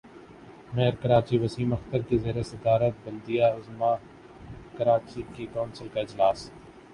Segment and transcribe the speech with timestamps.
[0.73, 3.93] mayor Karachi Waseem Akhtar کی زیر صدارت بلدیہ عظمی
[4.77, 6.39] کراچی کی کونسل کا اجلاس